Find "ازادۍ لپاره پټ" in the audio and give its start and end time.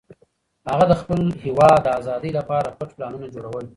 1.99-2.89